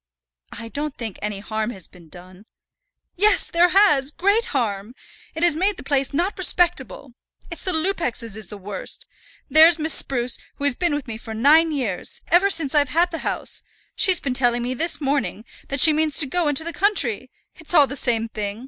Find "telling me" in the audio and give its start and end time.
14.33-14.73